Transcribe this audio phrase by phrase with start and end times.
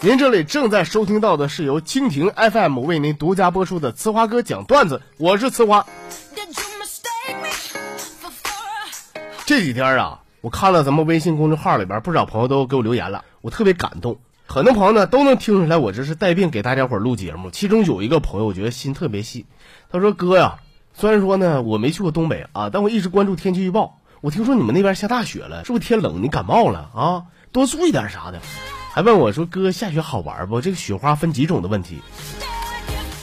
[0.00, 5.84] 您这里正在收听到的是由蜻蜓 FM 为您独家播出的《呲花哥讲段子》，我是呲花。
[9.44, 14.20] 这几天啊，我看了咱们微信公众号里边不少朋友都给我留言了，我特别感动。
[14.46, 17.50] 很多朋友呢都能听出来我这是带病给大家伙录节目。
[17.50, 19.46] 其中有一个朋友，我觉得心特别细，
[19.90, 20.60] 他说：“哥呀，
[20.94, 23.98] 虽然说呢我没去过东北啊，但我一直关注天气预报。
[24.20, 27.24] 我听说你们那边下大雪了，是不是天冷你感冒了啊？
[27.50, 28.40] 多注意点啥的。”
[28.98, 30.60] 还问我说：“哥，下雪好玩不？
[30.60, 32.02] 这个雪花分几种的问题。”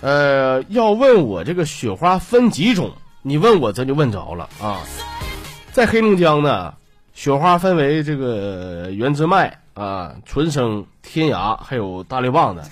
[0.00, 4.78] 呃，要问我这个雪花分几种，你问我咱就问着了啊。
[5.72, 6.72] 在黑龙江呢，
[7.12, 12.62] 雪花分为这个原汁麦啊、纯生、天涯，还有大绿棒子。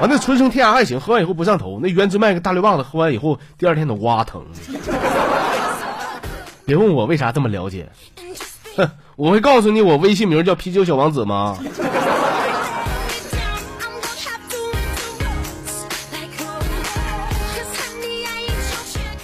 [0.00, 4.44] 完，那纯生、天涯还行，喝完以后不上头；那原汁麦跟大绿棒子喝完以后，第二天都哇疼。
[6.66, 7.88] 别问我为啥这么了解，
[8.76, 11.58] 哼 我会告诉你，我微信名叫啤酒小王子吗？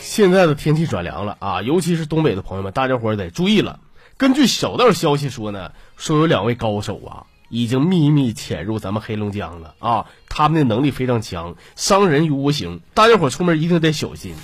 [0.02, 3.78] 现在的天气转凉了啊，尤其是东北的朋友们，大家伙得注意了。
[4.16, 14.34] 根据小道消息说呢，说有两位高手啊，已经秘密潜入咱们黑龙江了啊，他们的能力非常强，伤人于无形，大家伙出门一定得小心。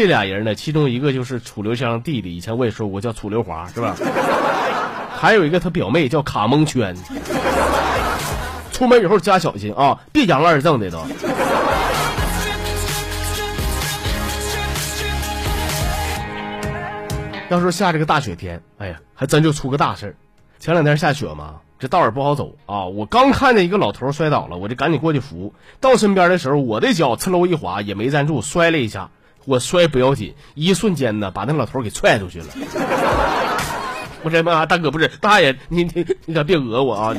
[0.00, 3.94] 这俩人呢，其中一个就是楚留香弟弟，以前我也说过叫楚留华，是吧？
[5.14, 6.96] 还有一个他表妹叫卡蒙圈。
[8.72, 10.98] 出门以后加小心啊，别扬二正的都。
[17.50, 20.14] 要说下这个大雪天，哎呀，还真就出个大事儿。
[20.58, 22.86] 前两天下雪嘛，这道儿不好走啊。
[22.86, 25.52] 我刚看见一个老头摔倒了，我就赶紧过去扶。
[25.78, 29.10] 到身边的时候，我的脚呲溜一滑，也没站住，摔了一下。
[29.44, 32.46] 我摔不要紧，一瞬间呢，把那老头给踹出去了。
[34.22, 37.14] 我这妈大哥不是大爷，你你你可别讹我啊！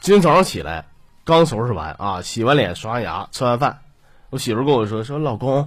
[0.00, 0.84] 今天早上起来，
[1.24, 3.78] 刚收拾完啊，洗完脸，刷完牙，吃完饭，
[4.28, 5.66] 我媳妇跟我说说老公，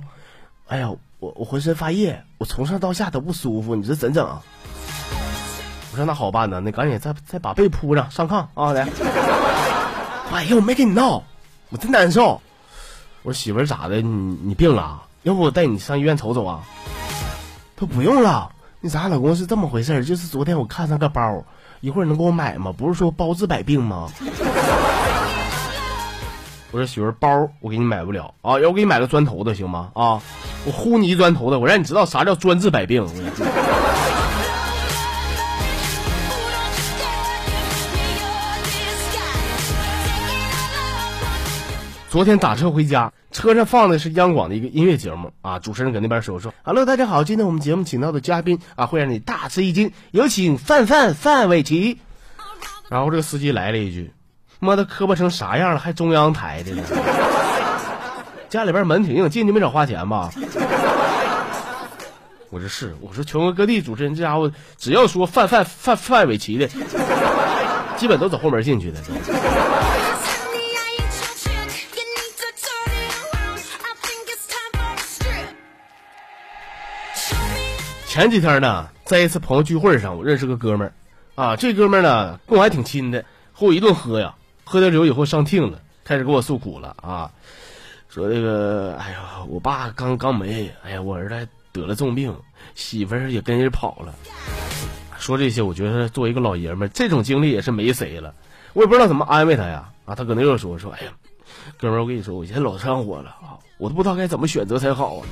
[0.68, 4.40] 哎呀，我我浑身发热，我从上到下都不舒服，你这怎整？
[5.97, 8.88] 说那好办呢，那赶紧再再把被铺上，上炕啊来。
[10.31, 11.24] 哎呀，我没跟你闹，
[11.69, 12.40] 我真难受。
[13.24, 14.02] 我说媳妇儿咋的？
[14.02, 15.02] 你你病了？
[15.24, 16.62] 要不我带你上医院瞅瞅啊？
[17.75, 18.50] 他不用了，
[18.80, 21.44] 那咱老公是这么回事就是昨天我看上个包，
[21.81, 22.72] 一会儿能给我买吗？
[22.78, 24.09] 不是说包治百病吗？
[26.72, 29.90] 我说媳妇儿包我给你买不了啊，要我给你买个砖头的行吗？
[29.94, 30.22] 啊，
[30.66, 33.08] 我呼你一砖头的，我让你知道啥叫专治百病。
[42.09, 45.59] 昨天打车回家，车上放的是央广的一个音乐节目啊。
[45.59, 51.97] 主持人搁那边说说：“Hello，大家好，今天我们节目请到的嘉宾啊，会让你大吃一惊，有请范范范玮琪。
[52.88, 54.13] ”然后这个司机来了一句
[54.62, 56.84] ：“妈的，磕巴成啥样了，还中央台的呢？
[58.47, 60.31] 家里边门挺硬，进去没少花钱吧？”
[62.50, 66.69] 我说是，我说全国各地主持人这家伙只要说范范范范玮琪的，
[67.97, 68.97] 基本都走后门进去的。
[78.17, 80.94] 前几天呢，在一次朋友聚会上，我认识个哥们儿，
[81.35, 83.23] 啊，这哥们儿呢跟我还挺亲的，
[83.53, 84.33] 和我一顿喝呀，
[84.63, 87.29] 喝点酒以后上听了，开始给我诉苦了啊，
[88.09, 92.35] 说这个，哎呀，我爸刚刚没，哎呀，我儿子得了重病，
[92.73, 94.16] 媳妇儿也跟人跑了，
[95.19, 98.34] 说这些，我觉得作为一个老爷们儿，这种经历也是没谁了，
[98.73, 101.11] 我也不知道怎么安慰他呀，啊，他搁那又说说，哎呀，
[101.79, 105.28] 哥们儿，我跟你说，我现在老上火了啊，我都不知道该怎么选择才好啊。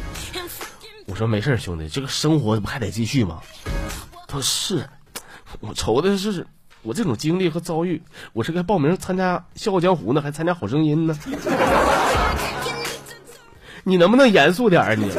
[1.07, 3.39] 我说没事兄弟，这个生活不还得继续吗？
[4.27, 4.89] 他说是，
[5.59, 6.45] 我愁的是
[6.81, 8.01] 我这种经历和遭遇，
[8.33, 11.17] 我是该报名参加《笑傲江湖》呢，还参加《好声音》呢？
[13.83, 15.11] 你能不能严肃点儿你？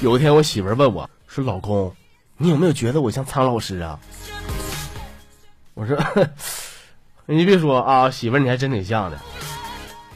[0.00, 1.94] 有一天我媳妇问我说：“老公，
[2.38, 3.98] 你有没有觉得我像苍老师啊？”
[5.76, 5.94] 我说，
[7.26, 9.18] 你别说啊，媳妇儿你还真挺像的。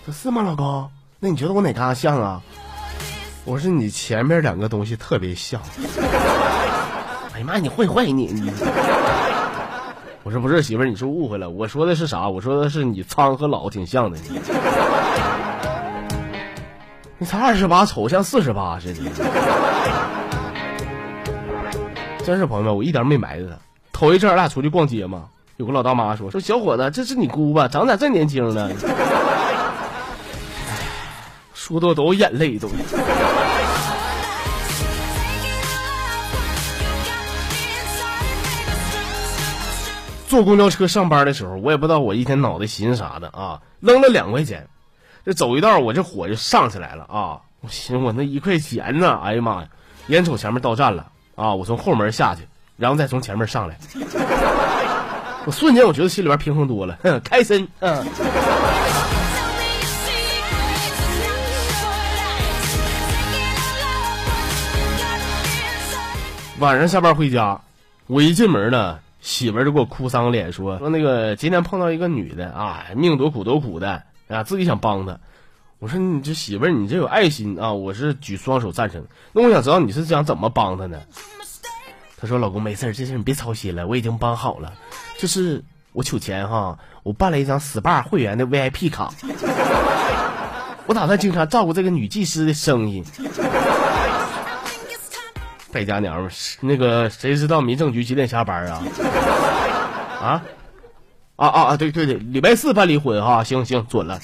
[0.06, 0.90] 说是吗，老公？
[1.18, 2.40] 那你觉得我哪嘎像啊？
[3.44, 5.60] 我说你前面两个东西特别像。
[7.34, 8.50] 哎呀妈，你坏坏你！
[10.22, 11.50] 我说不是，媳妇儿，你是误会了。
[11.50, 12.26] 我说的是啥？
[12.26, 14.18] 我说的是你苍和老挺像的。
[17.18, 19.02] 你才二十八，瞅像四十八似的。
[22.24, 23.58] 真是朋友们，我一点没埋汰他。
[23.92, 25.24] 头一阵儿俩出去逛街嘛，
[25.60, 27.68] 有个老大妈说：“说小伙子，这是你姑吧？
[27.68, 28.70] 长咋这年轻呢？”
[31.52, 32.66] 说的我都眼泪都。
[40.26, 44.66] 坐公交车上班的时候，我也不知道我一天脑袋寻思啥的啊，扔了两块钱，
[45.26, 47.40] 这走一道我这火就上起来了啊！
[47.60, 49.68] 我寻思我那一块钱呢，哎呀妈呀！
[50.06, 52.48] 眼瞅前面到站了啊，我从后门下去，
[52.78, 53.76] 然后再从前面上来，
[55.46, 58.04] 我瞬间我觉得心里边平衡多了，哼 开心，嗯。
[66.58, 67.58] 晚上下班回家，
[68.06, 68.98] 我一进门呢。
[69.22, 75.18] 媳妇儿就给我哭丧脸，说说那个今天碰到一个女的啊，命多苦多苦的啊，自己想帮她。
[75.78, 79.04] 我说你这媳妇儿，你这有爱心啊，我是举双手赞成。
[79.32, 80.98] 那我想知道你是想怎么帮她呢？
[82.20, 84.72] 她说老公没事这事你别操心了，我已经帮好了。
[85.18, 89.12] 就是我取钱哈，我办了一张 SPA 会员的 VIP 卡，
[90.86, 93.02] 我打算经常照顾这个女技师的生意。
[95.72, 96.30] 败家娘们，
[96.60, 98.82] 那个谁知道民政局几点下班啊？
[100.20, 100.42] 啊
[101.36, 101.76] 啊啊啊！
[101.76, 104.20] 对对对，礼拜四办离婚哈，行行，准了。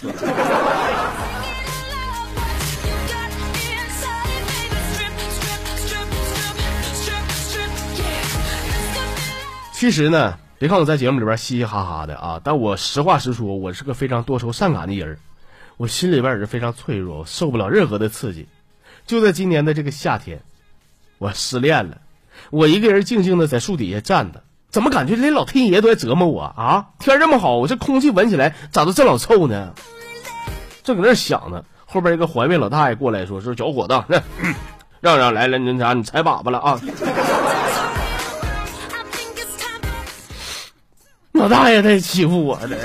[9.76, 15.19] 其实呢，别看我在节目里边嘻嘻哈哈的啊，但我实话实说，我是个非常多愁善感的人，
[15.76, 18.49] 我心里边也是非常脆弱，受不了任何的刺激。
[19.06, 20.40] 就在今年的这个夏天。
[21.19, 21.99] 我失恋了，
[22.49, 26.88] 我一个人静静的在树底下站着，怎么感觉连老天爷都在折磨我啊？
[26.99, 29.75] 天这么好，我这空气闻起来咋都这老臭呢？
[30.84, 34.22] 正搁那想呢，后边一个环卫老大爷过来说：“说小伙子，
[35.02, 36.81] 让让来了，那啥，你踩粑粑了啊？”
[41.36, 42.76] 老大爷在欺负我呢。